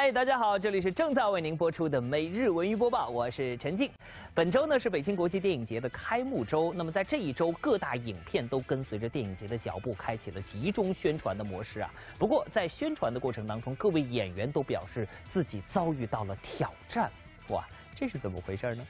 [0.00, 3.90] 嗨，大家好，这里是正在为您播出的每日文娱播报，我是陈静。
[4.32, 11.90] 本周呢是北京国际电影节的开幕周，那么在这一周，各大影片都跟随着电影节的脚步，开启了集中宣传的模式啊。
[12.16, 17.10] 不过在宣传的过程当中，各位演员都表示自己遭遇到了挑战，
[17.48, 18.86] 哇，这是怎么回事呢？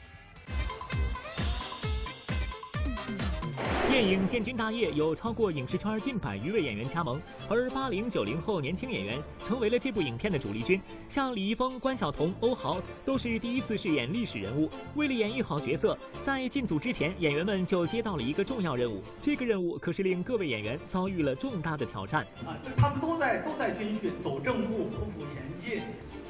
[3.89, 10.79] 电影建军大业有超过影视圈近百余位演员加盟，而八零九零后年轻演员成为了这部影片的主力军。
[11.09, 14.71] 像李易峰、关晓彤、欧豪都是第一次饰演历史人物。
[14.95, 19.03] 为了演绎好角色，在进组之前，演员们就接到了一个重要任务。
[19.23, 22.27] 这个任务可是令各位演员遭遇了重大的挑战。
[22.45, 25.81] 啊，他们都在都在军训，走正步，匍匐前进，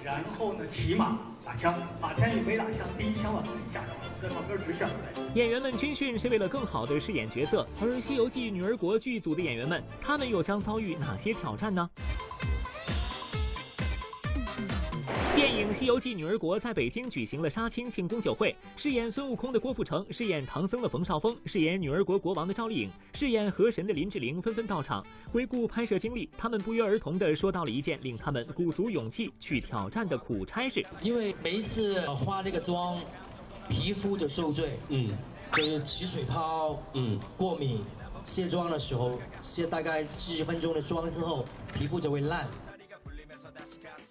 [0.05, 5.23] 然后呢骑马打枪，马天宇没打枪，第一枪把自己吓着了，在旁边直响来。
[5.35, 11.89] 演员们军训是为了更好的饰演角色，而《西游记女儿国》剧组的演员们，他们又将遭遇哪些挑战呢？
[15.75, 25.05] 西游记女儿国》在北京举行了杀青庆功酒会，饰演孙悟空的郭富城，饰演唐僧的冯绍峰，饰演女儿国国王的赵丽颖，饰演河神的林志玲纷纷到场。
[25.33, 30.85] 回顾拍摄经历，他们不约而同地说到了一件令他们鼓足勇气去挑战的苦差事。
[31.03, 32.99] 因为每一次化这个妆，
[33.69, 35.11] 皮肤就受罪，嗯，
[35.53, 37.81] 就是起水泡，嗯，过敏，
[38.25, 41.45] 卸妆的时候卸大概七十分钟的妆之后，
[41.75, 42.49] 皮肤就会烂。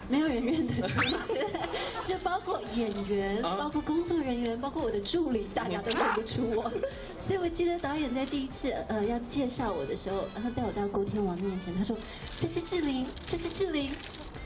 [0.09, 1.19] 没有人认得出来，
[2.07, 6.71] 就包括演员，包括工作人员，包括我的助理，大家都认不出我。
[7.27, 11.95] 所以我记得导演在第一次呃要介绍我的时候，然后带我到郭天王面前，他说
[12.39, 13.91] ：“这是志玲，这是志玲，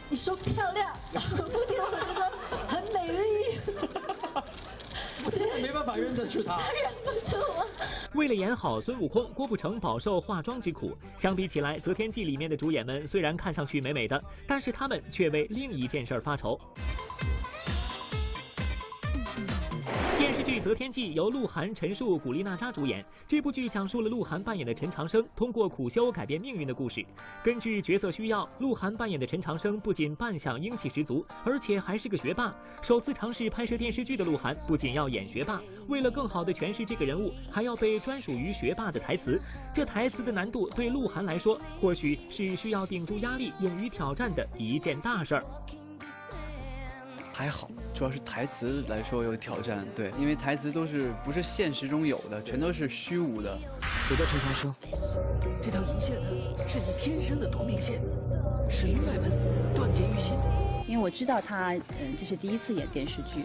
[0.10, 2.32] 你说漂亮。”然后郭天王就说
[2.68, 3.60] ：“很美丽。”
[5.24, 7.68] 我真的没办法认得出他，他认不出我。
[8.14, 10.98] 为了演好孙悟空，郭富城饱受化妆之苦。
[11.18, 16.60] 相比起来，《择天记》里面的主演们虽然看上去美美的，但是他们却为另一件事发愁。
[20.22, 23.04] 电视剧《择天记》由鹿晗、陈数、古力娜扎主演。
[23.28, 27.04] 这部剧讲述了鹿晗扮演的陈长生通过苦修改变命运的故事。
[27.44, 32.54] 根据角色需要，鹿晗扮演的陈长生不仅扮相英气十足，而且还是个学霸。
[32.84, 39.42] 首次尝试拍摄电视剧的鹿晗，不仅要演学霸，为了更好地诠释这个人物，还要背专属于学霸的台词。
[39.74, 45.46] 这台词的难度对鹿晗来说，或许是需要顶住压力、勇于挑战的一件大事儿。
[47.42, 53.58] 还好，主要是台词来说有挑战，对，因为台词都是不是现实中有的，全都是虚无的。
[54.12, 54.76] 我叫陈长生，
[55.64, 56.30] 这条银线呢，
[56.68, 58.00] 是你天生的夺命线，
[58.70, 59.32] 始于脉门，
[59.74, 60.36] 断结于心。
[60.88, 63.44] 因为我知道他，嗯，这是第一次演电视剧，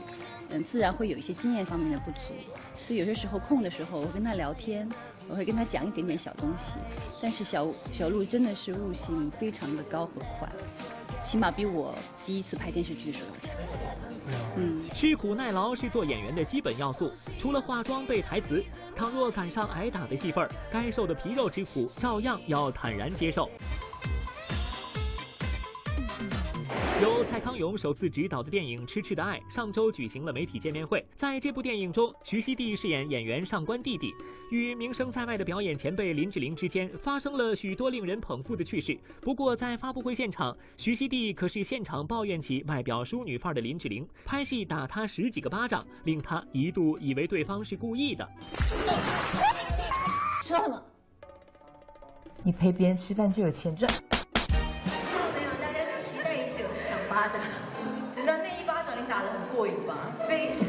[0.51, 2.35] 嗯，自然会有一些经验方面的不足，
[2.79, 4.87] 所以有些时候空的时候，我会跟他聊天，
[5.29, 6.73] 我会跟他讲一点点小东西。
[7.21, 10.49] 但是小小鹿真的是悟性非常的高和快。
[11.23, 11.93] 起码比我
[12.25, 13.55] 第一次拍电视剧的时候强。
[14.57, 17.11] 嗯，吃苦耐劳是做演员的基本要素。
[17.39, 18.63] 除了化妆背台词，
[18.95, 23.51] 倘若赶上挨打的戏份，该受的皮肉之苦照样要坦然接受。
[27.03, 31.05] 由蔡康永首次执导的电影《痴痴的爱》上周举行了媒体见面会。
[31.15, 34.15] 在这部电影中，徐熙娣饰演演员上官弟弟，
[34.51, 38.99] 与名声在外的表演前辈林志玲之间发生了许多令人捧腹的趣事。
[39.21, 48.27] 不过，在发布会现场，徐熙娣可是现场抱怨起外表淑女范儿的林志玲，拍戏打她十几个巴掌，令她一度以为对方是故意的。
[50.41, 50.83] 说什么？
[52.43, 53.93] 你陪别人吃饭就有钱赚。
[57.27, 57.41] 巴掌，
[58.15, 60.13] 真的那一巴掌你打得很过瘾吧？
[60.29, 60.69] 非常，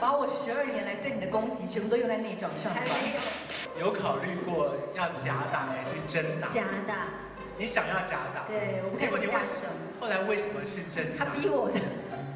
[0.00, 2.74] 把我十二年来对你的攻击全部都用在那一掌上。
[2.74, 3.86] 还没有。
[3.86, 6.48] 有考虑过要假打还是真打？
[6.48, 7.06] 假打。
[7.56, 8.42] 你想要假打？
[8.48, 9.68] 对，我不敢下手。
[10.00, 11.24] 后来为什么是真打？
[11.24, 11.78] 他逼我的。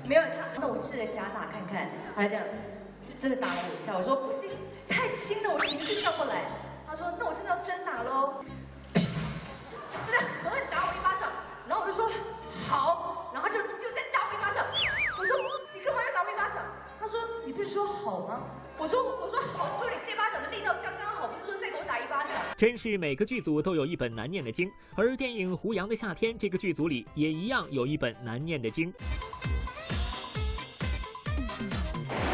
[0.07, 1.91] 没有他，那我试着假打看看。
[2.15, 2.45] 后来这样，
[3.09, 3.97] 就真的打了我一下。
[3.97, 4.49] 我说不行，
[4.89, 6.45] 太轻了，我情绪上不来。
[6.87, 8.45] 他说那我真的要真打喽。
[10.07, 11.29] 真的狠狠打我一巴掌，
[22.61, 28.93] 真是每个剧组都有一本难念的经，而电影《胡杨的夏天》这个剧组里也一样有一本难念的经。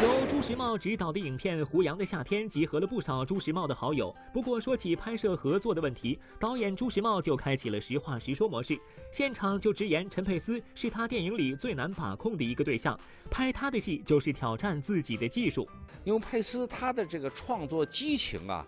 [0.03, 4.13] 由朱时茂执导的影片《胡杨的夏天》集合了不少朱时茂的好友。
[4.33, 8.77] 不过说起拍摄合作的问题，导演朱时茂就开启了实话实说模式，
[9.13, 12.99] 现场就直言陈佩斯是他电影里最难把控的一个对象，
[13.31, 15.65] 拍他的戏就是挑战自己的技术。
[16.03, 18.67] 因为佩斯他的这个创作激情啊，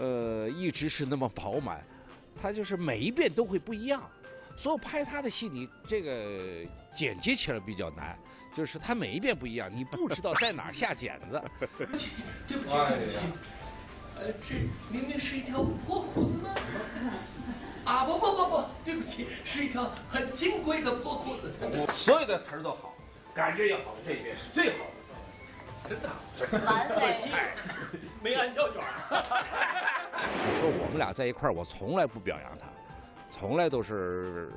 [0.00, 1.84] 呃，一直是那么饱满，
[2.40, 4.02] 他就是每一遍都会不一样。
[4.56, 8.18] 所以拍他的戏，你这个剪辑起来比较难，
[8.56, 11.40] 就是他每一遍不一样，你不知道在哪儿下剪子。
[11.78, 12.10] 对不起，
[12.48, 13.18] 对不起，对不起。
[14.16, 14.54] 呃，这
[14.90, 16.54] 明明是一条破裤子吗？
[17.84, 21.52] 啊不不不不，对不起，是一条很金贵的破裤子。
[21.92, 22.94] 所有的词儿都好，
[23.34, 24.84] 感觉也好，这一遍是最好
[25.84, 26.08] 的，真的。
[26.66, 27.14] 完美。
[28.22, 28.82] 没安胶卷。
[30.46, 32.66] 你 说我们俩在一块儿，我从来不表扬他，
[33.30, 34.52] 从来都是。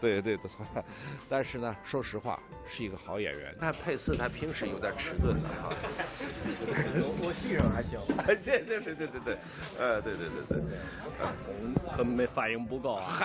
[0.02, 0.50] 对对对，
[1.28, 3.54] 但是呢，说实话，是一个好演员。
[3.60, 5.68] 那佩斯他平时有点迟钝的哈。
[7.22, 8.00] 我戏上还行。
[8.24, 9.38] 对对对对对对，
[9.78, 10.78] 呃，对对对对。
[11.20, 13.20] 话筒可没反应不够啊。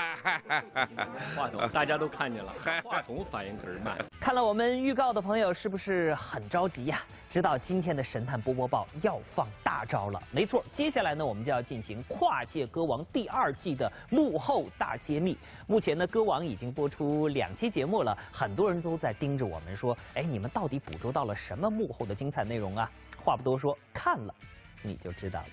[1.34, 3.98] 话筒大家都看见了，话筒反应可是慢。
[4.20, 7.02] 看了我们预告的朋友是不是很着急呀？
[7.30, 10.22] 知道今天的《神探波波报》要放大招了。
[10.32, 15.38] 没错，接下来呢，我们就要进行《跨界歌王》第二季的幕后大揭秘。
[15.68, 16.65] 目前呢，歌王已经。
[16.72, 24.34] 播出两期节目了，很多人都在盯着我们说：“哎，你们到底捕捉到了什么幕后的精彩内容啊？”话不多说，看了
[24.82, 25.48] 你就知道了。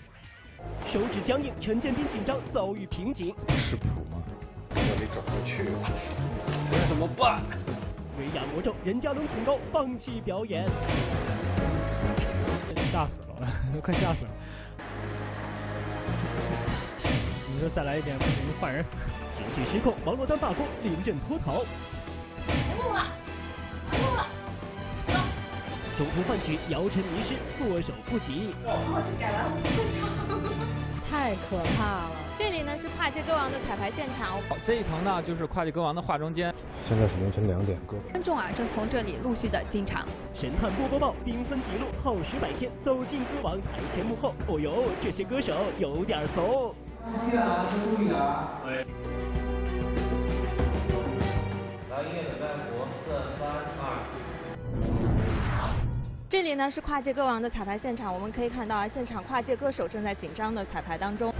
[0.86, 3.34] 手指僵硬，陈建斌紧张，遭遇瓶颈。
[3.56, 4.22] 是谱吗？
[4.70, 5.68] 我得转过去。
[5.70, 7.42] 我 怎么办？
[8.18, 10.66] 威亚魔咒，任嘉伦恐高，放弃表演。
[12.82, 13.48] 吓死了，
[13.82, 14.30] 快吓死了！
[17.52, 18.84] 你说再来一遍不行，换人。
[19.50, 21.64] 情绪失控，王珞丹罢工，临阵脱逃。
[22.46, 23.02] 不录了，
[23.90, 24.26] 不录了，
[25.08, 25.14] 走。
[25.98, 28.54] 中途换取姚晨迷失，措手不及。
[28.64, 30.72] 我就改完，我不唱。
[31.10, 32.10] 太可怕了！
[32.34, 34.40] 这里呢是跨界歌王的彩排现场。
[34.64, 36.54] 这一层呢就是跨界歌王的化妆间。
[36.82, 40.08] 现在是凌晨两点，各位观众啊正从这里陆续的进场。
[40.34, 44.34] 神探波波报，缤纷记录，耗时百天，走进歌王台前幕后。
[44.48, 46.74] 哦呦，这些歌手有点怂。
[47.04, 48.62] 注意啊，注意啊！
[48.64, 48.86] 对。
[56.28, 61.32] 这里呢是跨界歌王的彩排现场，我们可以看到啊，现场跨界歌手正在紧张的彩排当中。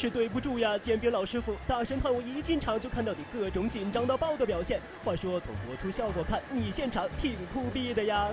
[0.00, 1.54] 是对不住呀，煎饼老师傅！
[1.68, 4.80] 大神探，我一进场就看到你各种紧张到爆的表现。
[5.04, 8.28] 话说，从播出效果看，你现场挺酷毙的呀。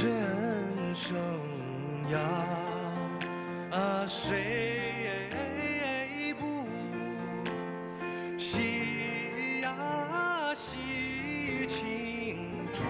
[0.00, 1.16] 人生
[2.12, 2.20] 呀，
[3.72, 5.28] 啊，谁
[6.38, 6.46] 不
[8.38, 12.86] 喜呀喜青春？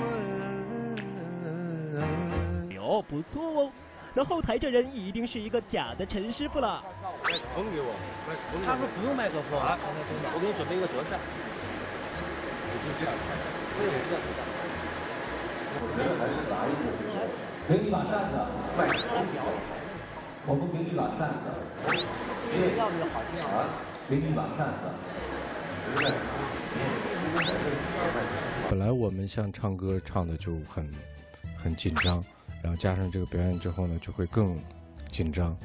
[2.75, 3.72] 哟，不错哦。
[4.19, 6.82] 那后台这人一定是一个假的陈师傅了。
[7.23, 7.94] 麦克风给我，
[8.67, 9.79] 他说不用麦克风啊，
[10.35, 11.15] 我给你准备一个折扇。
[12.82, 13.15] 就这样，
[13.79, 14.19] 为什么这样？
[15.79, 16.91] 我觉得还是拿一部
[17.71, 18.42] 给你把扇子，
[18.76, 19.23] 麦克风。
[20.47, 21.54] 我不给你把扇子，
[22.50, 23.71] 给要不要好听啊？
[24.11, 24.90] 给你把扇子。
[28.69, 30.92] 本来我们像唱歌唱的就很
[31.57, 32.21] 很紧张。
[32.62, 34.59] 然后加上这个表演之后呢，就会更
[35.09, 35.57] 紧张，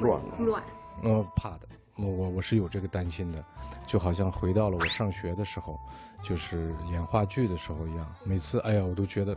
[0.00, 0.62] 乱乱。
[1.02, 3.44] 嗯，怕的，我我我是有这个担心的，
[3.86, 5.78] 就好像回到了我上学的时候，
[6.22, 8.14] 就是演话剧的时候一样。
[8.24, 9.36] 每次，哎呀，我都觉得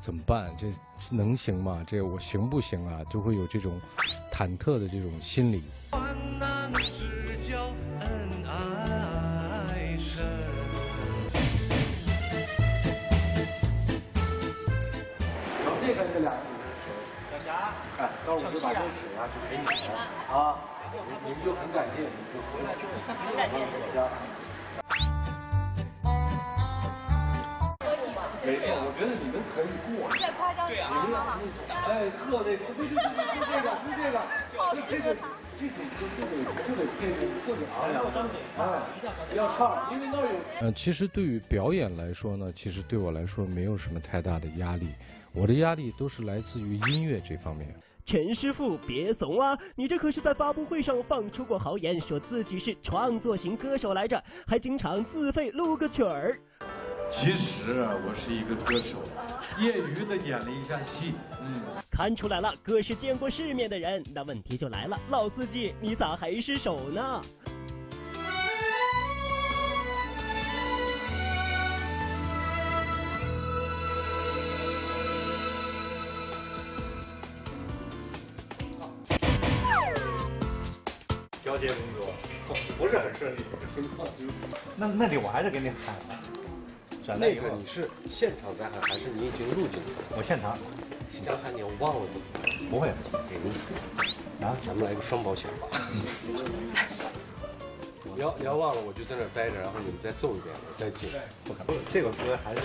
[0.00, 0.54] 怎么办？
[0.56, 0.70] 这
[1.10, 1.84] 能行吗？
[1.86, 3.02] 这我行不行啊？
[3.10, 3.80] 就会有这种
[4.32, 5.62] 忐忑的这种心理。
[7.40, 7.56] 这
[18.24, 19.68] 哎，到我就把这水啊就给你们
[20.32, 20.56] 啊，
[21.24, 24.08] 你们就很感谢，你们就回来就很感谢小霞。
[28.44, 30.08] 没错，我觉得你们可以过。
[30.16, 31.20] 太夸张了，你们
[31.84, 33.68] 哎，喝那个，对对对，就这个，
[34.48, 34.56] 就
[34.88, 35.12] 这个，就这个，
[35.56, 35.76] 这得
[36.08, 37.12] 就得就得配
[37.44, 37.76] 特别昂
[38.56, 40.28] 哎，要唱，因为那有。
[40.62, 44.88] 嗯，其实对于表演来说呢，其实对我来说没有什么太大的压力。
[45.32, 47.74] 我的压力都是来自于音乐这方面。
[48.06, 49.58] 陈师傅，别怂啊！
[49.74, 56.38] 你这可是在发布会上放出过豪言，说自己是创作型歌手来着，还经常自费录个曲儿。
[57.10, 58.98] 其实啊，我是一个歌手，
[59.58, 61.14] 业余的演了一下戏。
[61.40, 64.02] 嗯，看出来了，哥是见过世面的人。
[64.14, 67.22] 那问题就来了，老司机，你咋还失手呢？
[81.66, 82.12] 接工作
[82.76, 83.38] 不是很顺利，
[83.74, 84.24] 情况就
[84.76, 86.20] 那那里我还是给你喊了。
[87.18, 90.18] 那个你是现场在喊，还是你已经录进去了？
[90.18, 90.58] 我现场。
[91.10, 92.42] 现场喊你，我忘了怎么办？
[92.68, 92.92] 不会，
[93.30, 94.44] 给你。
[94.44, 95.68] 啊，咱们来个双保险吧。
[98.14, 101.08] 你要你要忘了，我就在那儿待着，然后你们再奏一遍，我再进。
[101.44, 102.62] 不可能，这个歌还是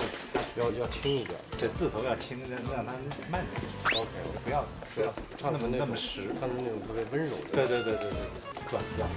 [0.56, 2.94] 要要轻一点，这字头要轻，让让它
[3.32, 3.62] 慢点。
[4.00, 4.10] OK，
[4.46, 4.64] 不要
[4.96, 7.50] 不要唱那么那么实，唱的那种特别温柔的。
[7.52, 8.20] 对对对对对，
[8.68, 9.08] 转调。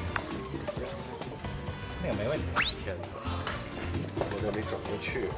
[2.02, 2.44] 那个没问题。
[2.84, 3.08] 天哪，
[4.18, 5.28] 我都没转过去，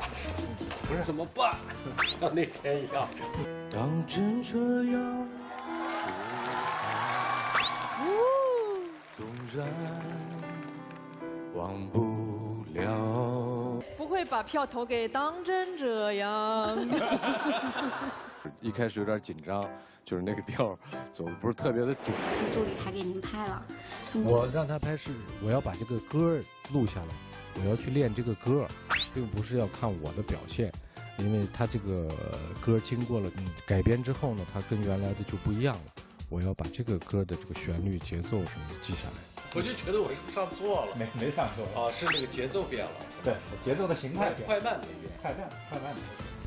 [0.88, 1.56] 不是怎么办？
[2.02, 3.08] 像那天一样。
[3.70, 4.56] 当真这
[4.92, 5.28] 样
[9.10, 9.66] 纵然
[11.54, 13.82] 忘不了。
[13.96, 16.76] 不会把票投给当真这样。
[18.60, 19.64] 一开始有点紧张，
[20.04, 20.78] 就是那个调儿
[21.12, 22.14] 走的不是特别的准。
[22.52, 23.64] 助理还给您拍了。
[24.24, 25.10] 我让他拍是
[25.42, 26.38] 我要把这个歌
[26.72, 27.14] 录下来，
[27.62, 28.66] 我要去练这个歌，
[29.14, 30.70] 并不是要看我的表现，
[31.18, 32.08] 因为他这个
[32.60, 33.30] 歌经过了
[33.66, 35.92] 改编之后呢，它跟原来的就不一样了。
[36.28, 39.33] 我要把这个歌的这个旋律、节奏什么的记下来。
[39.54, 41.64] 我就觉得我上错了，没没上错。
[41.80, 42.92] 啊，是那个节奏变了，
[43.22, 43.34] 对，
[43.64, 46.00] 节奏的形态变，快慢没变，快慢快慢的。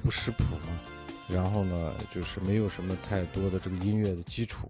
[0.04, 0.80] 不识谱嘛，
[1.30, 4.70] 然后呢，就是没有什么太多的这个音乐的基础，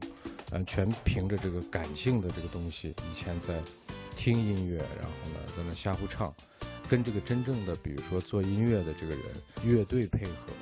[0.52, 2.94] 嗯，全凭着这个感性的这个东西。
[3.12, 3.60] 以前在
[4.16, 6.34] 听音乐，然后呢，在那瞎胡唱，
[6.88, 9.24] 跟这个真正的比如说做音乐的这个人
[9.64, 10.54] 乐队配合，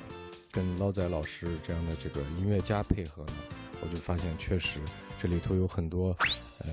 [0.50, 3.32] 跟捞仔老师这样的这个音乐家配合呢，
[3.80, 4.80] 我就发现确实
[5.20, 6.16] 这里头有很多
[6.64, 6.70] 呃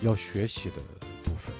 [0.00, 0.76] 要学习的
[1.24, 1.54] 部分。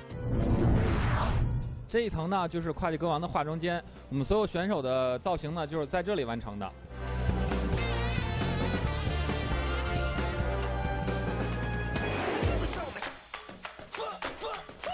[1.88, 6.66] 这一层呢，就是跨界歌王的化妆间，我们所有选手的造型呢，就是在这里完成的。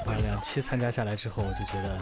[0.07, 1.99] 啊，两期参加下来之后，我就觉得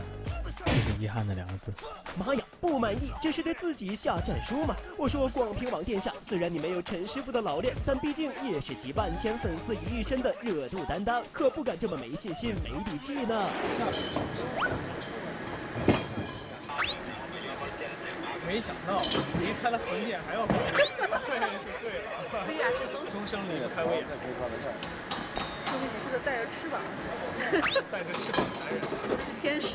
[0.64, 1.72] 这是遗憾的两个字。
[2.16, 4.74] 妈呀，不满意，这是对自己下战书吗？
[4.96, 13.46] 我说广平王殿下，虽然你没有陈师傅的老练，但毕竟也是集万千粉丝于一身的热度担当，可不敢这么没信心、没底气呢。
[18.46, 19.02] 没想到
[19.38, 20.54] 离开了横店还要高，
[21.26, 22.00] 对，是醉 了。
[23.12, 24.04] 终生离不开威亚。
[25.66, 26.80] 出去吃的带着翅膀，
[27.92, 28.80] 带着翅膀的男人，
[29.42, 29.68] 天使。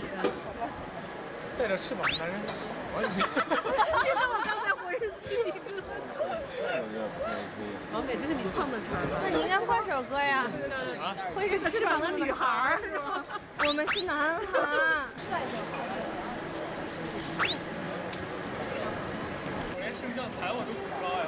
[1.59, 2.39] 带着翅膀的男人
[2.95, 3.01] 好啊！
[3.03, 3.19] 听
[4.15, 5.83] 到我刚才浑身鸡皮疙瘩。
[7.91, 9.19] 王美，这是你唱的词儿吧？
[9.21, 10.47] 那你应该换首歌呀。
[10.95, 11.13] 啥？
[11.35, 13.25] 挥着翅膀的女孩是吗？
[13.67, 14.45] 我们是男孩。
[19.75, 21.27] 我连升降台我都恐高呀。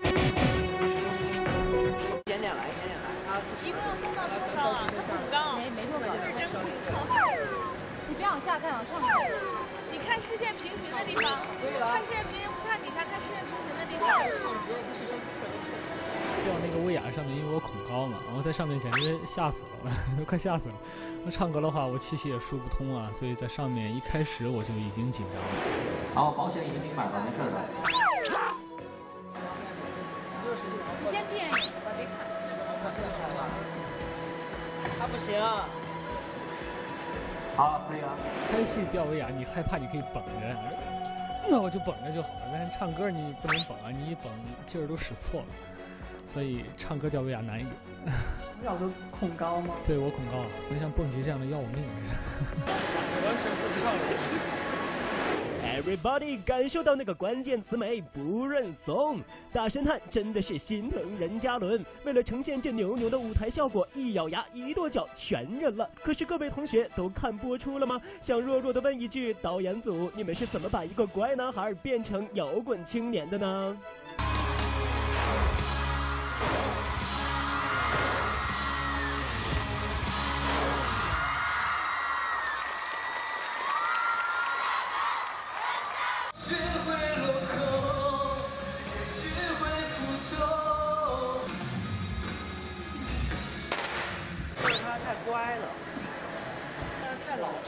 [2.16, 3.36] 一点点来，一点点来啊！
[3.60, 4.88] 一共升到多少啊？
[4.88, 5.60] 它很高。
[5.60, 6.64] 没没多高，就是真恐高。
[6.64, 6.79] 你别
[8.30, 9.08] 往下看，往上看。
[9.90, 11.24] 你看视线平行的地方，
[11.90, 14.06] 看视线平行不看底下，看视线平行的地方。
[16.44, 19.92] 掉那个威亚上面，因为我恐高嘛，然后在上面简直吓死了，
[20.26, 20.74] 快吓死了。
[21.24, 25.48] 那唱歌的话，我气息也说不通啊，所以在上面一开始我就已经紧张了。
[26.14, 27.58] 好，好险已经买了，没事的。
[31.02, 32.14] 你先闭上眼睛吧，别看。
[34.98, 35.34] 他不行。
[37.60, 38.08] 好，可以啊。
[38.50, 40.56] 拍戏吊威亚，你害怕你可以绷着，
[41.46, 42.48] 那我就绷着就好了。
[42.50, 44.32] 但是唱歌你不能绷啊，你一绷
[44.64, 45.46] 劲儿都使错了，
[46.24, 47.74] 所以唱歌吊威亚难一点。
[48.58, 49.74] 你老都恐高吗？
[49.84, 52.08] 对我恐高，那像蹦极这样的要我命的人，
[52.64, 54.59] 完全不知道了。
[55.62, 58.00] Everybody 感受到那个关键词没？
[58.00, 59.20] 不认怂！
[59.52, 65.88] 大神探真的是心疼任嘉伦，为了呈现这牛牛的舞台效果，一咬牙一跺脚全忍了。
[66.02, 68.00] 可是各位同学都看播出了吗？
[68.20, 73.76] 想弱弱的问一句，导演组你们是怎么把一个乖男孩变成摇滚青年的呢？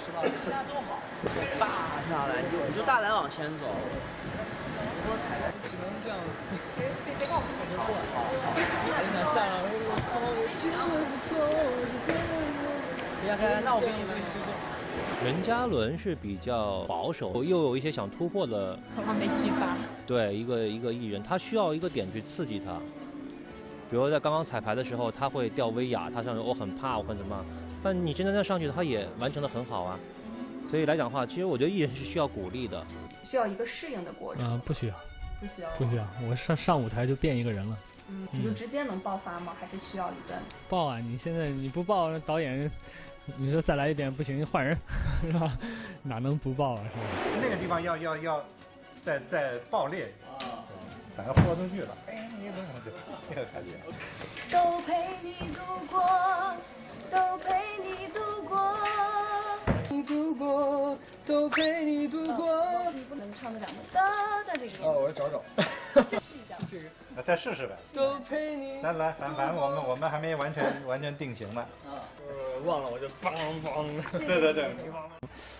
[0.02, 0.99] 太老实了，其他都好。
[1.59, 3.66] 大下来你就你就大胆往前走。
[5.04, 5.09] 我
[5.62, 6.18] 只能这样。
[6.76, 7.94] 别别别跟我们走过。
[7.94, 10.18] 我想下来，我靠。
[13.23, 14.47] 别开，那我给你们支持。
[15.25, 19.76] 任嘉伦是比较保守，又有一些想突破的，可能没激发。
[20.06, 22.73] 对一个一个艺人，他需要一个点去刺激他。
[23.88, 27.44] 比如在刚刚彩排的时候，他会掉威亚，他上我很怕，我很什么，
[27.82, 29.98] 但你真的在上去，他也完成的很好啊。
[30.70, 32.84] 所以来讲的话，其实我觉得艺人是需要鼓励的，
[33.22, 34.44] 需要一个适应的过程。
[34.46, 34.94] 啊，不需要，
[35.40, 36.06] 不需要，不需要。
[36.28, 37.78] 我上上舞台就变一个人了。
[38.08, 39.54] 嗯，你就直接能爆发吗？
[39.60, 40.40] 还是需要一段？
[40.68, 40.98] 爆啊！
[40.98, 42.70] 你现在你不爆，导演，
[43.36, 44.76] 你说再来一遍不行，换人，
[45.26, 45.58] 是吧？
[46.02, 46.84] 哪能不爆啊？
[46.84, 47.38] 是吧？
[47.42, 48.44] 那个地方要要要
[49.02, 50.64] 再再爆裂啊，
[51.16, 51.96] 反正豁出去了。
[52.06, 52.90] 哎，你怎么就
[53.28, 53.70] 这个感觉？
[54.50, 55.60] 都陪你度
[55.90, 56.02] 过，
[57.12, 57.52] 都陪
[57.85, 58.78] 你度过，
[59.90, 62.90] 你度过，都陪你度过。
[62.95, 64.00] 你不能唱那两个哒
[64.47, 64.83] 哒这个。
[64.83, 65.42] 哦，我找找。
[66.09, 66.57] 试一下。
[66.71, 67.23] 这个。
[67.23, 67.76] 再试试呗。
[67.92, 68.81] 都陪你。
[68.81, 71.61] 来来，反反正我们我们还没完全完全定型呢。
[71.85, 72.00] 啊。
[72.26, 73.31] 呃，忘了我就梆
[73.62, 74.19] 梆。
[74.19, 74.75] 对对对。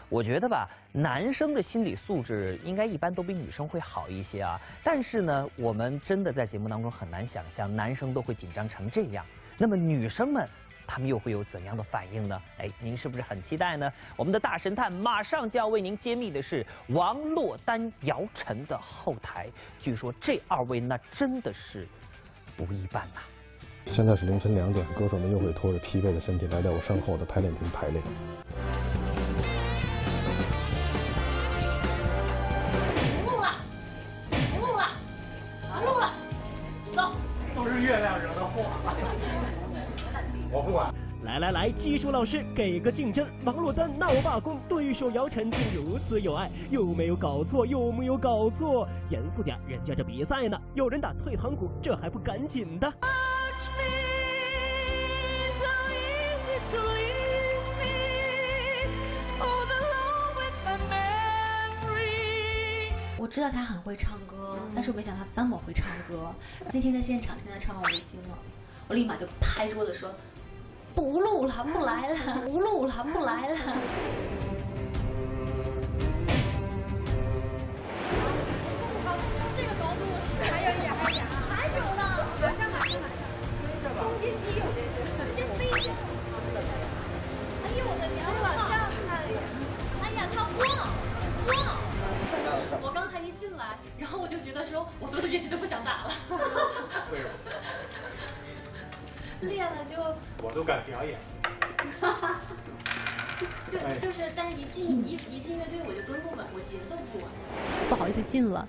[0.09, 4.59] 我觉得吧，男生的心理素质应该一般都比女生会好一些啊。
[4.82, 9.23] 但是呢，我们真的在节目当中很难想象男生都会紧张成这样。
[9.59, 10.49] 那么女生们，
[10.86, 12.42] 她们又会有怎样的反应呢？
[12.58, 13.92] 哎，您是不是很期待呢？
[14.16, 19.48] 我们的大神探马上就要为您揭秘的是王珞丹、姚晨的后台。
[19.78, 21.88] 据说这二位那真的是
[22.56, 23.20] 不一般呐。
[23.86, 28.00] 现在是凌晨两点，歌手们又会拖着疲惫的身体来到我身后的排练厅排练。
[33.24, 33.50] 不录了，
[34.30, 34.86] 不录了，
[35.74, 36.12] 不录了，
[36.94, 37.12] 走。
[37.56, 38.31] 都是月亮惹的祸，
[40.52, 40.92] 我不管。
[41.23, 43.26] 来来来，技术老师给个竞争。
[43.44, 47.64] 王珞丹闹罢工，对手姚晨竟如此有爱，有没有搞错？
[47.64, 48.87] 有没有搞错？
[49.09, 50.61] 严肃点，人家这比赛呢。
[50.75, 52.92] 有人打退堂鼓，这还不赶紧的？
[63.16, 66.35] 我知道他很会唱歌，但是我没想到他这么会唱歌。
[66.72, 68.37] 那天在现场听他唱，我就惊了，
[68.88, 70.12] 我立马就拍桌子说
[70.94, 73.57] ：“不录了，不来了， 不录了，不来了。”
[79.57, 82.02] 这个高度是还有一点，还有还有呢，
[82.40, 85.83] 马上马上马上，冲击机有这是，直接飞下。
[87.64, 88.18] 哎呦我的娘！
[88.42, 88.70] 往上
[89.07, 89.09] 看，
[90.02, 90.61] 哎呀，它晃晃。
[92.81, 96.11] 我刚才一进来，然后我就觉得说，我所有的乐器都不想打了。
[99.48, 99.96] 练了就
[100.44, 101.18] 我都敢表演。
[103.72, 107.26] 就就是，但是一进一一进乐队我就跟不稳，我节奏不稳，
[107.88, 108.68] 不好意思进了，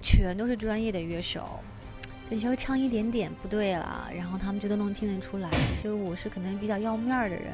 [0.00, 1.60] 全都是专业的乐手，
[2.30, 5.50] 就你稍微唱一点点不对了，然后他们就都能听得出来，
[5.82, 7.52] 就我是可能比较要面的人。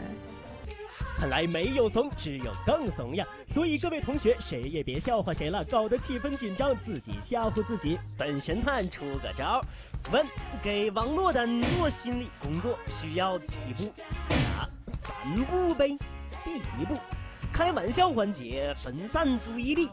[1.18, 3.26] 看来没有怂，只有更怂呀！
[3.52, 7.98] 所以各位同学，谁也别笑话谁了，搞得气氛紧张，自己吓唬自己。
[8.16, 9.62] 本神探出个招，
[10.10, 10.26] 问
[10.62, 13.92] 给王珞丹做心理工作需要几步？
[14.28, 15.12] 答三
[15.44, 15.98] 步呗。
[16.42, 16.96] 第一步，
[17.52, 19.90] 开玩笑环节，分散注意力。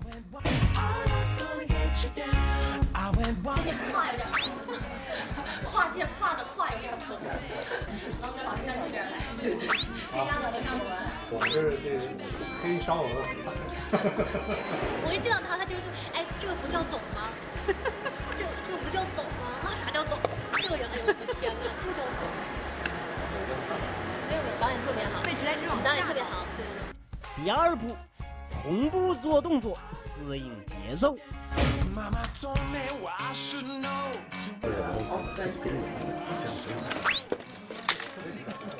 [2.04, 4.34] 今天胯有点疼，
[5.66, 7.18] 胯键胯的胯有点疼。
[11.30, 12.00] 我是这
[12.64, 13.10] 黑烧鹅。
[15.06, 17.30] 我一见到他，他就说：“哎，这个不叫走吗？
[18.38, 19.54] 这 这个不叫走吗？
[19.64, 20.18] 那啥叫走？
[20.58, 22.26] 这个人，哎呦我的天哪，这叫走。”
[24.28, 27.44] 没有没有，导演特别好，被直来直往，导演特别好，对对对。
[27.44, 27.96] 第二步，
[28.52, 31.16] 同步做动作，适应节奏。
[35.36, 35.74] 但是就
[36.14, 37.24] 找着调在他前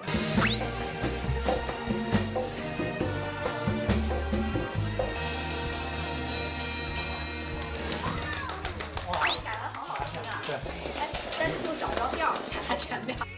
[0.02, 0.07] 面。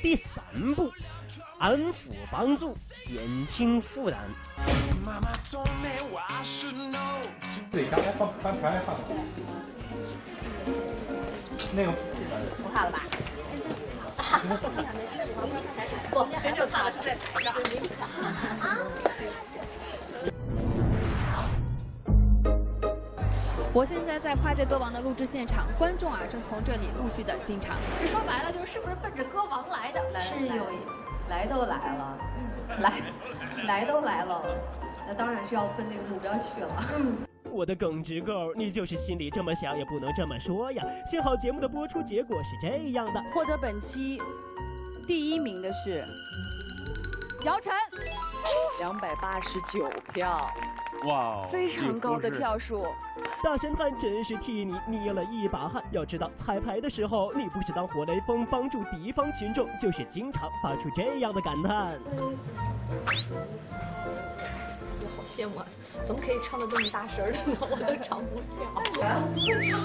[0.02, 0.92] 第三步，
[1.60, 4.20] 安抚帮助，减轻负担。
[7.72, 8.96] 对，刚才放翻船还放
[11.74, 11.92] 那个
[12.64, 13.02] 不怕了吧？
[16.12, 17.54] 不，真正怕的是在台上。
[23.72, 27.78] 我现在在《跨界歌王》的录制现场，观众啊正从这里陆续的进场。
[28.00, 30.02] 这说白了就是是不是奔着歌王来的？
[30.22, 30.66] 是有，
[31.30, 32.18] 来都来了，
[32.80, 32.94] 来，
[33.66, 34.44] 来都来了，
[35.08, 36.84] 那当然是要奔那个目标去了。
[37.52, 40.84] 我的耿直狗，你就是心里这么想，也不能这么说呀。
[41.06, 44.22] 幸好节目的播出结果是这样的，获得本期
[45.08, 46.04] 第一名的是
[47.44, 47.74] 姚晨，
[48.80, 50.50] 两百八十九票，
[51.06, 52.86] 哇，非常高的票数。
[53.44, 55.84] 大神探真是替你捏了一把汗。
[55.92, 61.98] 要知道，彩排的时候，你不是当活雷锋帮助敌方群众，就是经常发出这样的感叹。
[65.02, 65.66] 我好羡慕，啊，
[66.06, 67.58] 怎么可以唱的这么大声的呢？
[67.62, 68.40] 我都唱不
[69.00, 69.80] 了，不会唱，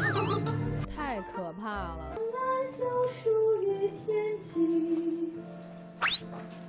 [0.95, 2.17] 太可怕了。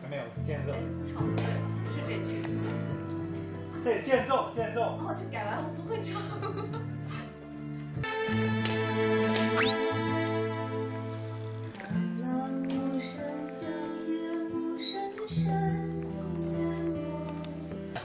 [0.01, 0.71] 还没有间奏，
[1.11, 1.49] 唱对了，
[1.83, 2.43] 不是这句。
[3.85, 4.81] 这间奏，间奏。
[4.81, 6.19] 哦，这改完我不会唱。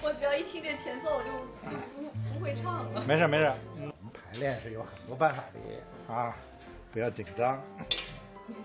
[0.02, 1.30] 我只要一听这前奏，我就
[1.70, 2.02] 就不
[2.34, 3.02] 不会唱了。
[3.08, 6.36] 没事没事，我们，排练是有很多办法的啊，
[6.92, 7.58] 不要紧张。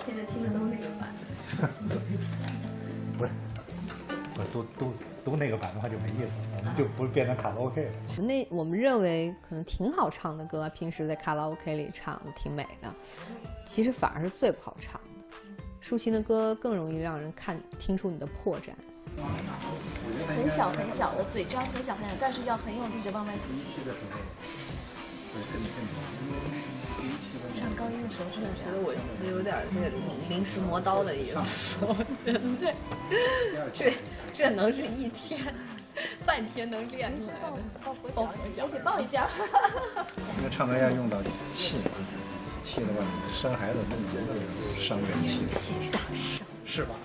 [0.06, 1.14] 天天听的都是那个版。
[3.18, 3.32] 不是，
[4.52, 4.94] 都都
[5.24, 7.94] 都那个版的话就没意思，我们就不变成卡拉 OK 了。
[8.22, 12.94] 那我们认为可能挺好唱的歌，平时在卡拉 OK 里唱挺美的，
[13.66, 15.38] 其实反而是最不好唱的。
[15.82, 18.70] 抒情的歌更容易让人看听出你的破绽。
[20.28, 23.74] 很小很小的嘴张很小很小，但是要很用力的往外吐气。
[27.86, 28.94] 唱高音的时候是觉得我
[29.30, 29.90] 有点那个
[30.30, 31.16] 临时磨刀的。
[31.16, 31.94] 意思，我
[32.26, 32.40] 觉得
[33.74, 33.94] 这
[34.34, 35.40] 这能是一天
[36.26, 37.58] 半天能练出来的？
[37.84, 38.28] 抱佛脚，
[38.64, 39.30] 我给抱一下。
[40.38, 41.22] 因为唱歌要用到
[41.54, 41.76] 气，
[42.64, 45.46] 气的话，你声还得那伤元气。
[45.50, 46.96] 气大伤，是吧？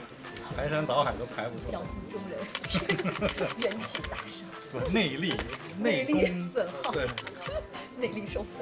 [0.56, 1.70] 排山倒海都排不出。
[1.70, 2.38] 江湖中人，
[3.58, 4.49] 元气大伤。
[4.70, 5.34] 不，内力，
[5.78, 7.06] 内力损耗，对，
[7.98, 8.54] 内力受损。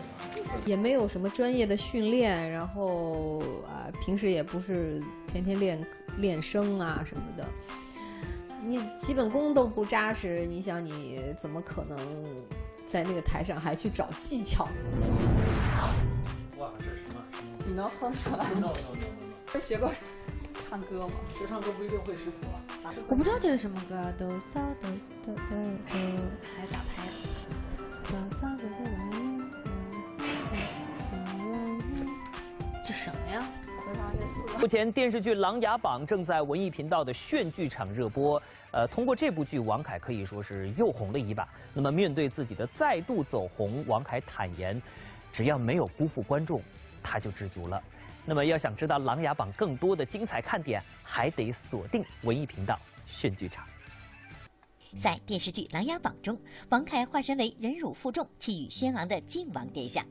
[0.65, 5.87] 也没有什么专业的训练，然后啊，平时也不是天天练
[6.19, 7.47] 练声啊什么的，
[8.65, 11.99] 你基本功都不扎实，你想你怎么可能
[12.87, 14.69] 在那个台上还去找技巧？
[16.59, 17.23] 哇，这是什么？
[17.67, 19.53] 你能哼出来？No no no no no。
[19.53, 19.91] 会学过
[20.69, 21.15] 唱歌吗？
[21.39, 22.93] 学唱歌不一定会识谱啊。
[23.09, 25.57] 我不知道这是什么歌，哆嗦哆嗦哆哆
[25.89, 25.99] 哆，
[26.43, 27.09] 还咋拍？
[28.05, 29.17] 哆嗦哆哆哆。
[32.87, 33.43] 这什么呀？
[34.61, 38.43] 目前电视剧《琅琊榜》正在文艺频道的炫剧场热播。
[38.71, 41.49] 呃，通过这部剧，王凯可以说是又红了一把。
[41.73, 44.81] 那么，面对自己的再度走红，王凯坦言，
[45.33, 46.61] 只要没有辜负观众，
[47.03, 47.83] 他就知足了。
[48.29, 53.67] 那么，要想知道《琅琊榜》更多的精彩看点，还得锁定文艺频道炫剧场。
[55.01, 56.39] 在电视剧《琅琊榜》中，
[56.69, 60.05] 王凯化身为忍辱负重、气宇轩昂的靖王殿下，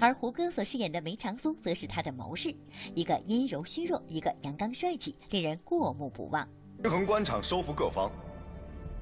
[0.00, 2.52] 而胡歌所饰演的梅长苏则是他的谋士，
[2.92, 6.48] 一个阴柔虚弱，一个阳刚帅气，令人过目不忘。
[6.82, 8.10] 平衡官场，收服各方。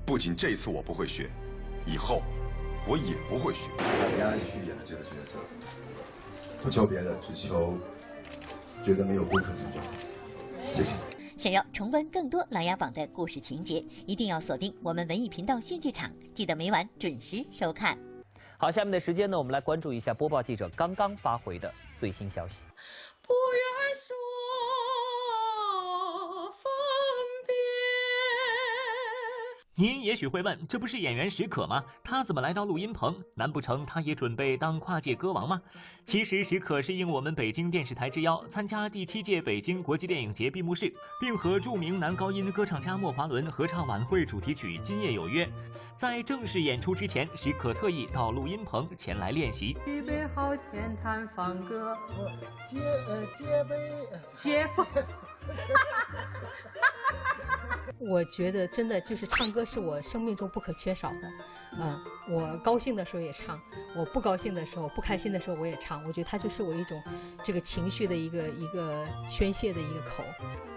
[0.05, 1.31] 不仅这次我不会学，
[1.87, 2.21] 以后
[2.87, 3.71] 我也不会学。
[3.79, 5.39] 让李安去演的这个角色，
[6.63, 7.79] 不求别的，只求
[8.83, 9.87] 觉得没有辜负你就好。
[10.71, 10.95] 谢谢。
[11.37, 17.97] 想要重温更多《琅琊榜》的故事情节，一定要锁定我们文艺频道新剧场，记得每晚准时收看。
[18.57, 22.63] 好，下面的时间呢，我们来关注一下播报记者刚刚发回的最新消息。
[23.23, 24.28] 不愿说。
[29.79, 31.85] 您也许会问，这不是演员史可吗？
[32.03, 33.15] 他怎么来到录音棚？
[33.37, 35.63] 难不成他也准备当跨界歌王吗？
[36.05, 45.47] 其实史可是应我们北京电视台之邀，参加第七届北京国际电影节闭幕式，并和著名男高音歌唱家莫华伦合唱晚会主题曲《今夜有约》。
[45.97, 49.77] 在正式演出之前，史可特意到录音棚前来练习。
[49.87, 51.97] 预备好，天坛放歌，
[52.67, 54.85] 接呃接杯， 接放。
[57.99, 61.31] 我觉得真的就是唱歌是我生命中不可缺少的，
[61.81, 63.59] 嗯，我高兴的时候也唱，
[63.97, 66.05] 我不高兴的时候、不开心的时候我也唱。
[66.05, 67.01] 我觉得它就是我一种
[67.45, 70.25] 这个情绪的一个一个宣泄的一个口。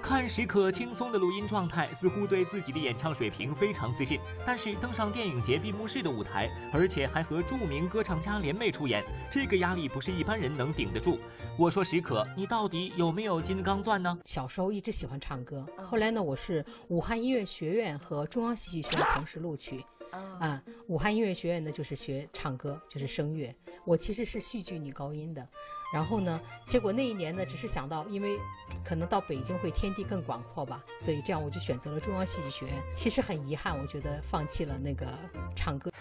[0.01, 4.19] 看时可轻松的录音状态，似乎对自己的演唱水平非常自信。
[4.45, 11.19] 但是登上电影节闭幕式的舞台，而且还和著名歌唱家联袂出演，这个压力不是一般人能顶得住。
[11.57, 14.19] 我说时可，你到底有没有金刚钻呢？
[14.25, 19.83] 小时候一直喜欢唱歌，后来呢，我是武汉音乐学院和中央戏剧学院同时录取。
[20.11, 23.55] 啊，武汉音乐学院呢，就是学唱歌，就是声乐。
[23.85, 25.47] 我其实是戏剧女高音的，
[25.93, 28.37] 然后呢，结果那一年呢，只是想到，因为
[28.83, 32.75] 可能到北京会天地更广阔吧，所以这样我就选择了中央戏剧学院。
[32.93, 35.07] 其实很遗憾，我觉得放弃了那个
[35.55, 35.91] 唱歌。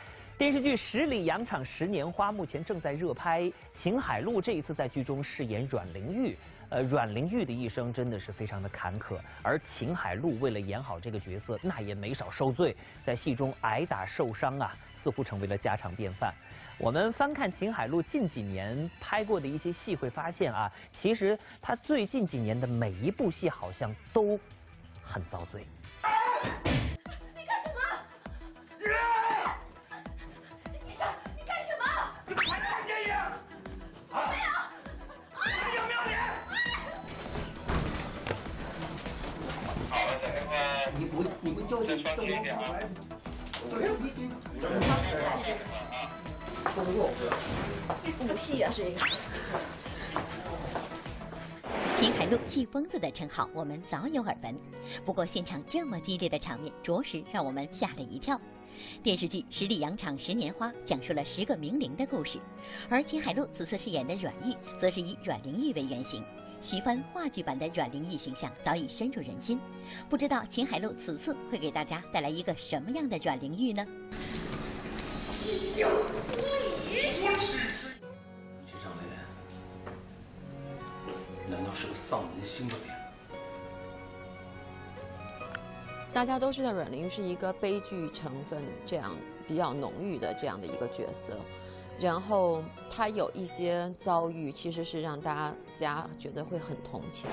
[0.40, 6.34] 电视剧《十里洋场十年花》目前正在热拍，秦海璐这一次在剧中饰演阮玲玉。
[6.70, 16.32] 呃，阮玲玉的一生真的是非常的坎坷，而秦海璐为了演好这个角色，那也没少受罪，在戏中挨打受伤啊，似乎成为了家常便饭。
[16.78, 24.40] 我们翻看秦海璐近几年拍过的一些戏，会发现啊，其实她最近几年的每一部戏好像都
[25.02, 25.66] 很遭罪。
[41.70, 41.84] 武
[48.36, 48.98] 戏啊，这个。
[51.96, 54.58] 秦海璐“戏疯子”的称号我们早有耳闻，
[55.04, 58.40] 不过现场这么激烈的场面，着实让我们吓了一跳。
[59.02, 62.40] 电视剧《十里洋场十年花》讲述了十个名伶的故事，
[62.88, 66.24] 而秦海璐此次饰演的阮玉，则是以阮玲玉为原型。
[66.62, 69.58] 徐帆话剧版的阮玲玉形象早已深入人心，
[70.08, 73.86] 不知道秦海璐此次会给大家带来一个什么样的阮玲玉呢？
[75.00, 79.08] 心有所以，你这张脸，
[81.48, 82.94] 难道是个丧门星的脸？
[86.12, 89.16] 大家都知道阮玲玉是一个悲剧成分这样
[89.48, 91.38] 比较浓郁的这样的一个角色。
[92.00, 97.28] 然后他有一些遭遇，其实是让大家觉得会很同情。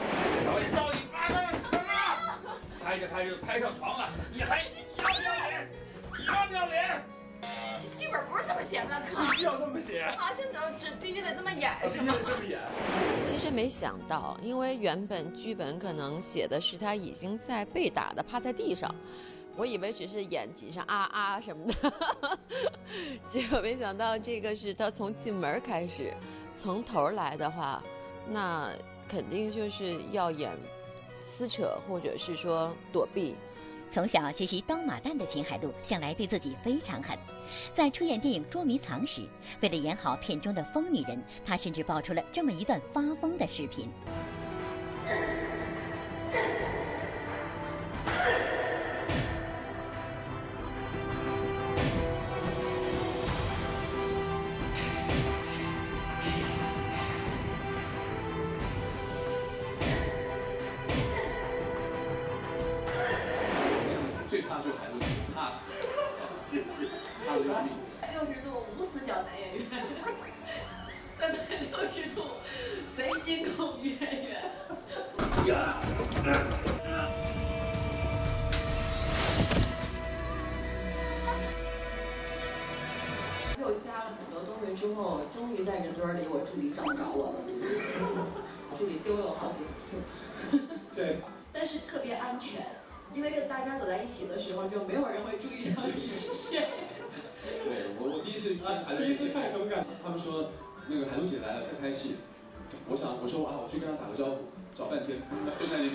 [0.45, 1.83] 导演到底发生了什么？
[2.83, 4.65] 拍着拍着拍上床了，你还要
[4.97, 5.69] 不要脸？
[6.19, 7.01] 你要不要脸？
[7.79, 10.01] 这剧本不是这么写的，必须要这么写。
[10.01, 10.43] 啊，这
[10.77, 12.59] 这必须得这么演，必须得这么演。
[13.23, 18.93] 其实没想到，因为原本剧本可能写的是他已经在被打的趴在地上。
[19.57, 22.39] 我以为只是演技上啊啊什么的，
[23.27, 26.13] 结果没想到这个是他从进门开始，
[26.53, 27.83] 从头来的话，
[28.29, 28.71] 那
[29.07, 30.55] 肯定就是要演
[31.19, 33.35] 撕扯或者是说躲避。
[33.89, 37.17] 从小学习刀马旦的秦海璐向来对自己非常狠，
[37.73, 39.21] 在出演电影《捉迷藏》时，
[39.61, 43.89] 为了演好片中的疯女人，她甚至爆出了这么一段发疯的视频。
[98.37, 98.43] 第
[99.11, 99.87] 一次看什么感觉？
[100.03, 100.51] 他们说
[100.87, 102.17] 那个海璐姐来了，在拍戏。
[102.87, 104.45] 我想，我说啊，我去跟她打个招呼，
[104.75, 105.17] 找半天，
[105.59, 105.93] 就在那边。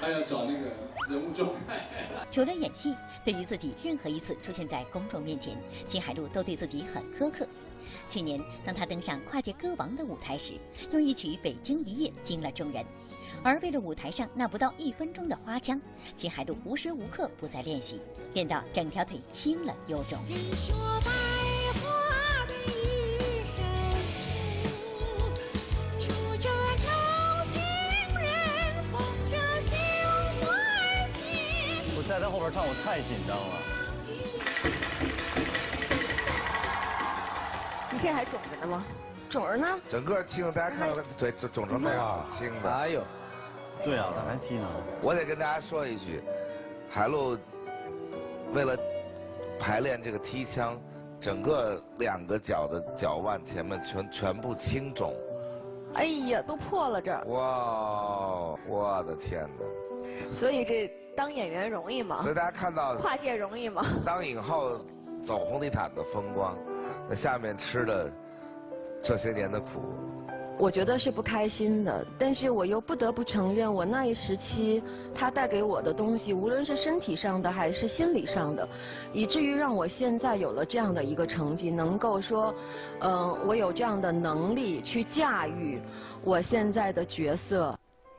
[0.00, 0.70] 他要找那个
[1.10, 1.88] 人物状态。
[2.30, 5.56] 除了演戏，对于自己任何一次出现在公众面前，
[5.88, 7.44] 秦海璐都对自己很苛刻。
[8.08, 10.54] 去年，当他登上跨界歌王的舞台时，
[10.92, 12.84] 用一曲《北京一夜》惊了众人。
[13.42, 15.80] 而为了舞台上那不到一分钟的花腔，
[16.16, 18.00] 秦海璐无时无刻不在练习，
[18.34, 20.18] 练到整条腿青了又肿。
[31.94, 33.54] 我在他后边唱，我太紧张了。
[37.90, 38.84] 你现在还肿着呢吗？
[39.30, 39.78] 肿着呢。
[39.88, 42.70] 整个青，大家看到腿肿肿成那样，青的。
[42.70, 43.02] 哎呦，
[43.84, 44.68] 对啊，咋还踢呢？
[45.02, 46.22] 我得跟大家说一句，
[46.88, 47.36] 海璐
[48.52, 48.76] 为了
[49.58, 50.80] 排练这个踢枪，
[51.20, 55.14] 整个两个脚的脚腕前面全全部青肿。
[55.94, 57.24] 哎呀，都破了这儿。
[57.26, 60.32] 哇，我的天哪！
[60.32, 62.16] 所以这当演员容易吗？
[62.16, 63.84] 所以大家看到跨界容易吗？
[64.04, 64.78] 当影后
[65.22, 66.56] 走红地毯的风光，
[67.08, 68.10] 那下面吃的
[69.02, 69.82] 这些年的苦，
[70.62, 72.06] 我觉得是不开心的。
[72.16, 74.80] 但是我又不得不承认，我那一时期
[75.12, 78.68] 他带给我的东西，无论是身体上的还是心理上的，
[79.12, 82.54] 以至于让我现在有了这样的一个成绩，能够说，
[83.00, 85.82] 嗯，我有这样的能力去驾驭
[86.22, 87.76] 我现在的角色。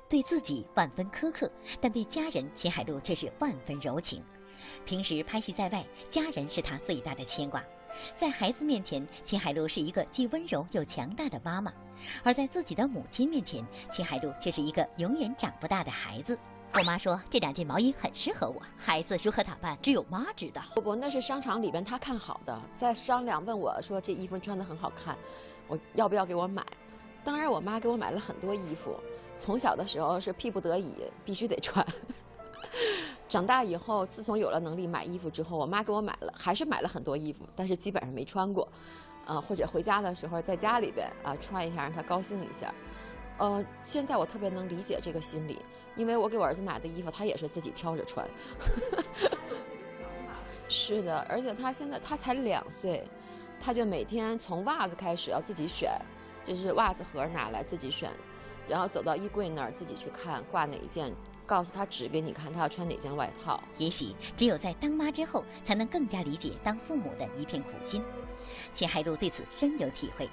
[0.10, 4.22] 对自己万分苛刻，但对家人秦海璐却是万分柔情。
[4.84, 7.64] 平时拍戏在外，家人是她最大的牵挂。
[8.18, 11.72] 在孩子面前，秦海璐是一个既温柔又强大的妈妈；
[12.24, 16.38] 而在自己的母亲面前，秦海璐却是一个永远长不大的孩子。
[16.74, 20.62] 我妈说这两件毛衣很适合我，孩子如何打扮只有妈知道。
[20.74, 25.16] 不不，那是商场里边她看好的，在商量问我说这衣服穿的很好看，
[25.68, 26.66] 我要不要给我买？
[27.24, 28.96] 当然，我妈给我买了很多衣服。
[29.38, 30.94] 从小的时候是逼不得已
[31.26, 31.86] 必须得穿，
[33.30, 38.68] 长大以后，自从有了能力买衣服之后，我妈给我买了，还是买了很多衣服，但是基本上没穿过，
[39.26, 42.74] 呃，或者回家的时候在家里边啊穿一下，让他高兴一下。
[43.38, 45.60] 呃，现在我特别能理解这个心理，
[45.96, 48.28] 因为我给我儿子买的衣服，他也是自己挑着穿。
[50.70, 53.04] 是的，而且他现在他才两岁，
[53.60, 55.92] 他就每天从袜子开始要自己选，
[56.44, 58.10] 就是袜子盒拿来自己选，
[58.68, 61.14] 然后走到衣柜那儿自己去看挂哪一件，
[61.54, 63.64] 告诉他指给你看他要穿哪件外套。
[63.78, 68.04] 也许只有在当妈之后，才能更加理解当父母的一片苦心。
[68.74, 70.28] 秦海璐对此深有体会。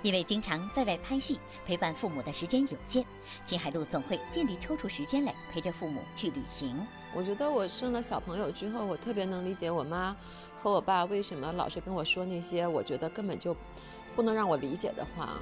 [0.00, 3.04] 因为经常在外拍戏，陪伴父母的时间有限，
[3.44, 6.86] 秦海璐总会尽力抽出时间来陪着父母去旅行。
[7.12, 10.16] 我觉得我生了小朋友之后，我特别能理解我妈
[10.56, 13.54] 和我爸为什么老是跟我说那些我觉得根本就
[14.16, 15.40] 不能让我理解的话，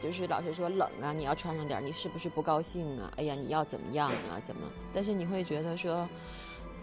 [0.00, 3.12] 就是老是说冷啊，你要穿上点，你是不是不高兴啊？
[3.16, 4.40] 哎呀，你要怎么样啊？
[4.42, 4.62] 怎么？
[4.92, 6.08] 但是你会觉得说。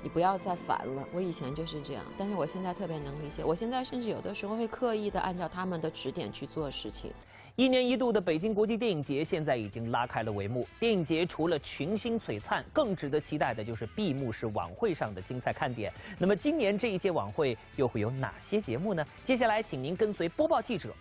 [0.03, 3.43] 你不要再烦了，我以前就是这样，但是我现在特别能理解。
[3.43, 7.11] 我现在甚至有的时候会刻意的按照他们的指点去做事情。
[7.55, 10.67] 一年一度的北京国际电影节现在已经拉开了帷幕。
[10.79, 15.91] 电影节除了群星璀璨，更值得期待的就是闭幕式晚会上的精彩看点。
[16.19, 19.03] 那么今年这一届晚会又会有哪些节目呢？
[19.23, 20.93] 接下来请您跟随播报记者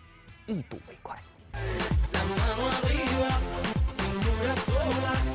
[0.46, 1.14] 一睹为快。
[2.12, 3.38] La mano arriba,
[3.96, 5.33] cintura sola.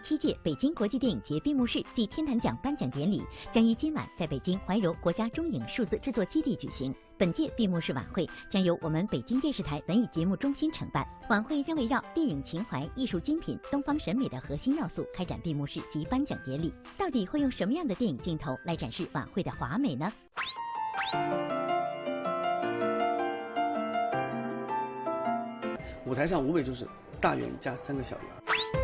[0.00, 6.94] 七届北京国际电影节闭幕式暨天坛奖颁奖典礼将于今晚在北京怀柔国家中影数字制作基地举行。
[7.16, 11.06] 本届闭幕式晚会将由我们北京电视台文艺节目中心承办。
[11.28, 16.72] 晚会将围绕电影情怀、艺术精品、东方审美的核心要素开展闭幕式及颁奖典礼。
[16.96, 20.10] 到底会用什么样的电影镜头来展示晚会的华美呢？
[26.06, 26.88] 舞台上无非就是
[27.20, 28.79] 大圆加三个小圆。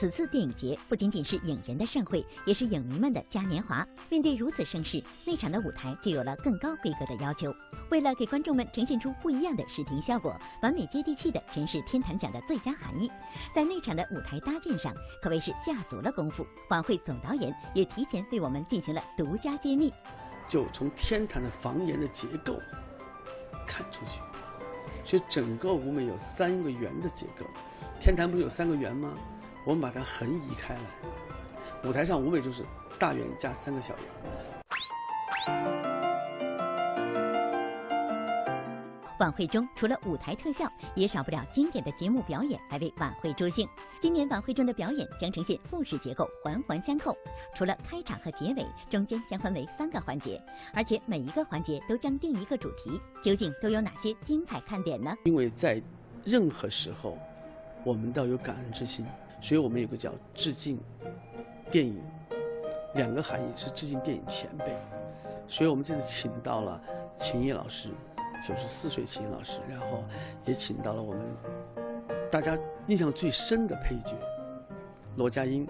[0.00, 3.86] 此次电影节不仅仅是影人的盛会，也是影迷们的嘉年华。
[4.08, 7.54] 面对如此盛世，内场的舞台就有了更高规格的要求。
[7.90, 13.12] 为了给观众们呈现出不一样的视听效果，完美接地气的诠释天坛奖的最佳含义，
[13.54, 16.46] 在内场的舞台搭建上可谓是下足了功夫。
[16.70, 19.92] 晚会总导演也提前为我们进行了独家揭秘，
[20.48, 22.58] 就从天坛的房檐的结构
[23.66, 24.22] 看出去，
[25.04, 27.44] 所以整个舞美有三个圆的结构。
[28.00, 29.12] 天坛不是有三个圆吗？
[29.64, 30.80] 我们把它横移开来，
[31.88, 32.64] 舞台上无非就是
[32.98, 34.04] 大圆加三个小圆。
[39.18, 43.68] 晚会中除了舞台特效，也少不了经典的节目表演来为晚会助兴。
[44.00, 47.14] 今年晚会中的表演将呈现复式结构，环环相扣。
[47.54, 50.42] 除了开场和结尾，中间将分为三个环节，
[50.72, 52.98] 而且每一个环节都将定一个主题。
[53.22, 55.14] 究竟都有哪些精彩看点呢？
[55.24, 55.82] 因为在
[56.24, 57.18] 任何时候，
[57.84, 59.04] 我们都有感恩之心。
[59.40, 60.78] 所以我们有个叫致敬
[61.70, 62.02] 电影，
[62.94, 64.76] 两个含义是致敬电影前辈。
[65.48, 66.80] 所以我们这次请到了
[67.16, 67.88] 秦毅老师，
[68.46, 70.04] 九十四岁秦毅老师，然后
[70.44, 71.22] 也请到了我们
[72.30, 74.14] 大家印象最深的配角
[75.16, 75.66] 罗家英。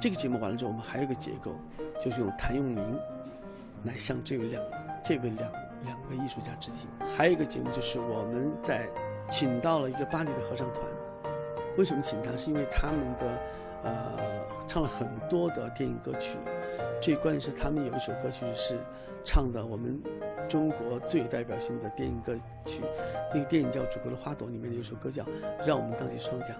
[0.00, 1.52] 这个节目完了之后，我们还有一个结构，
[1.98, 2.98] 就是用谭咏麟
[3.84, 4.62] 来向这位两
[5.04, 5.52] 这位两
[5.84, 6.88] 两个艺术家致敬。
[7.16, 8.88] 还有一个节目就是我们在
[9.30, 10.84] 请到了一个巴黎的合唱团。
[11.80, 12.36] 为什么请他？
[12.36, 13.24] 是因为他们的，
[13.84, 14.18] 呃，
[14.68, 16.36] 唱了很多的电影歌曲。
[17.00, 18.78] 最关键是他们有一首歌曲是
[19.24, 19.98] 唱的我们
[20.46, 22.82] 中国最有代表性的电影歌曲。
[23.32, 25.22] 那个电影叫《祖国的花朵》，里面的一首歌叫
[25.64, 26.54] 《让我们荡起双桨》。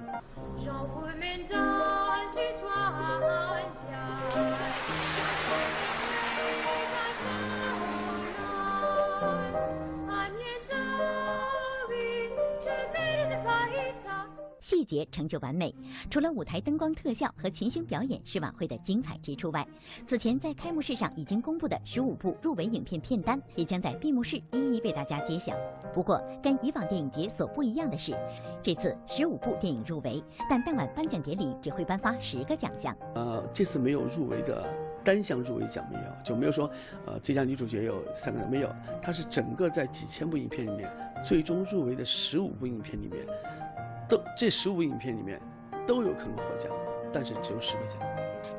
[14.70, 15.74] 细节成就完美。
[16.08, 19.66] 除了舞台灯光特效和群星表演是晚会的精彩之处外，
[20.06, 25.56] 此前在开幕式上已经公布的十五部入围影片片单，也将在闭幕式一一为大家揭晓。
[25.92, 28.16] 不过，跟以往电影节所不一样的是，
[28.62, 32.96] 这次十五部电影入围，但当晚颁奖典礼只会颁发十个奖项。
[33.16, 34.64] 呃，这次没有入围的
[35.02, 36.70] 单项入围奖没有，就没有说
[37.06, 40.88] 呃最佳女主角有三个人没有，它是整个在几千部影片里面，
[41.26, 43.26] 最终入围的十五部影片里面。
[44.10, 45.40] 都这十五部影片里面
[45.86, 46.68] 都有可能获奖，
[47.12, 48.00] 但是只有十个奖。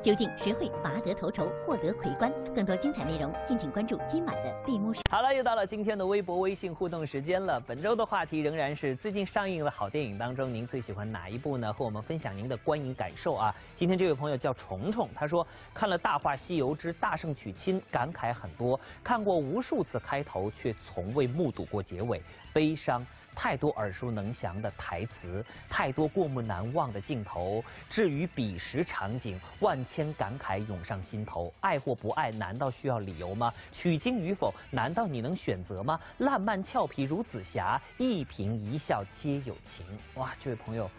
[0.02, 2.32] 究竟谁会拔得头筹，获得魁冠？
[2.54, 5.00] 更多精彩内容，敬请关注今晚的闭幕式。
[5.10, 7.60] 好了，又到了今天的微博、微信互动时间了。
[7.60, 11.70] 本周的话题仍然是最近上映的好电影当中，您最喜欢哪一部呢？
[11.70, 13.54] 和我们分享您的观影感受啊！
[13.74, 22.22] 今天这位朋友叫虫虫，他说看了《大话西游之大圣娶亲》，感慨很多，看过无数次开头，却从未目睹过结尾，
[22.54, 23.06] 悲伤。
[23.34, 27.64] 太多耳熟能详的台词，太多过目难忘的镜头。
[27.88, 31.52] 至于彼时场景，万千感慨涌上心头。
[31.60, 33.52] 爱或不爱，难道需要理由吗？
[33.72, 35.98] 取经与否，难道你能选择吗？
[36.18, 39.84] 烂漫俏皮如紫霞，一颦一笑皆有情。
[40.14, 40.90] 哇，这位朋友。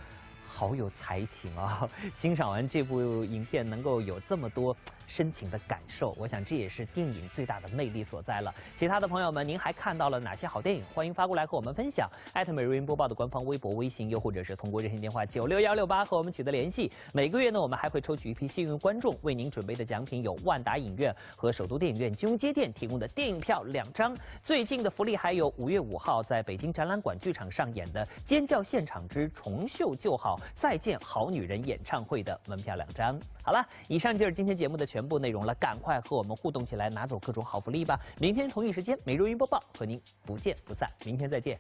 [0.55, 1.89] 好有才情啊！
[2.13, 4.77] 欣赏完这部影片，能够有这么多
[5.07, 8.53] 深情的感受，我想这也是电影最大的魅力所在了。
[8.75, 10.83] 其他的朋友们，您还看到了哪些好电影？
[10.93, 12.09] 欢迎发过来和我们分享。
[12.33, 16.91] 艾特美瑞云播报的官方微博、微信，又或者是通过热线电话九六幺六八和我们取得联系。
[17.11, 24.15] 每个月呢，我们还会抽取一批幸运观众，为您准备的奖品有万达影院和首都电影院金融街店提供的电影票两张。
[24.41, 30.37] 最近的福利还有五月五号在北京展览馆剧场上演的《尖叫现场之重秀就好》。
[30.55, 33.19] 再见好女人演唱会的门票两张。
[33.41, 37.99] 好了，以上就是今天节目的全部内容了，赶快和我们互动起来，拿走各种好福利吧！
[38.19, 40.87] 明天同一时间，每日云播报和您不见不散。
[41.03, 41.59] 明天再见。